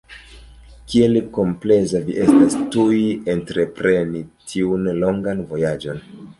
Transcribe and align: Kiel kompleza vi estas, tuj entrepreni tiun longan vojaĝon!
Kiel 0.93 1.19
kompleza 1.35 2.01
vi 2.07 2.15
estas, 2.23 2.57
tuj 2.77 2.97
entrepreni 3.35 4.25
tiun 4.55 4.93
longan 5.05 5.49
vojaĝon! 5.55 6.07